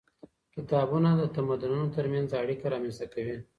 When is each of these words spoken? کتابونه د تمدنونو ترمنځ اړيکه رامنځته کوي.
کتابونه 0.55 1.09
د 1.19 1.23
تمدنونو 1.35 1.85
ترمنځ 1.95 2.29
اړيکه 2.41 2.65
رامنځته 2.73 3.05
کوي. 3.13 3.37